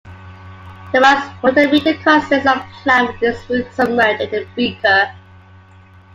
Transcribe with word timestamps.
The 0.93 0.99
mass 0.99 1.31
potometer 1.43 1.93
consists 2.01 2.49
of 2.49 2.57
a 2.57 2.67
plant 2.81 3.21
with 3.21 3.35
its 3.35 3.47
root 3.47 3.71
submerged 3.71 4.21
in 4.21 4.33
a 4.33 4.47
beaker. 4.55 5.15